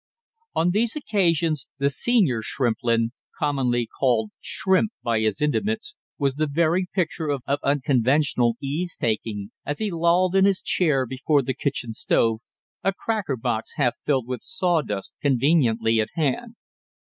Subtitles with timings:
[0.55, 6.87] On these occasions the senior Shrimplin, commonly called Shrimp by his intimates, was the very
[6.91, 12.39] picture of unconventional ease taking as he lolled in his chair before the kitchen stove,
[12.83, 16.55] a cracker box half filled with sawdust conveniently at hand.